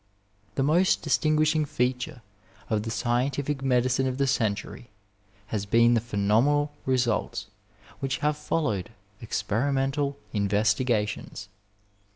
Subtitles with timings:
[0.55, 2.23] The most distinguishing feature
[2.71, 4.89] of the scientific medicine of the century
[5.49, 7.45] has been the phenomenal results
[7.99, 8.89] which have followed
[9.21, 11.49] experimerUal investigations.